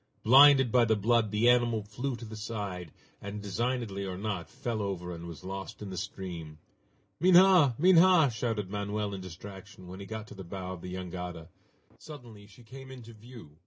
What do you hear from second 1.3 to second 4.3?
animal flew to the side, and, designedly or